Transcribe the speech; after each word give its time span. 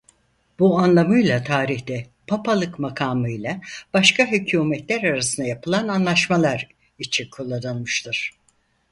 Bu 0.59 0.79
anlamıyla 0.79 1.43
tarihte 1.43 2.07
"Papalık 2.27 2.79
makamıyla 2.79 3.61
başka 3.93 4.25
hükûmetler 4.31 5.03
arasında 5.03 5.47
yapılan 5.47 5.87
anlaşmalar" 5.87 6.67
için 6.99 7.29
kullanılmıştır. 7.29 8.31